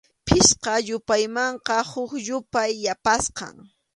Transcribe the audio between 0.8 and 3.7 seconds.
yupaymanqa huk yupay yapasqam.